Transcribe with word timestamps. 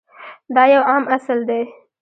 دا 0.55 0.63
یو 0.73 0.81
عام 0.89 1.03
اصل 1.15 1.39
دی. 1.49 1.61